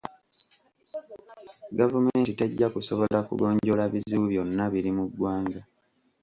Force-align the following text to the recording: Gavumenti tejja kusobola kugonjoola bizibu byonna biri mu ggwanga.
Gavumenti 1.79 2.31
tejja 2.39 2.67
kusobola 2.73 3.19
kugonjoola 3.27 3.83
bizibu 3.91 4.25
byonna 4.31 4.65
biri 4.73 4.91
mu 4.97 5.03
ggwanga. 5.09 5.61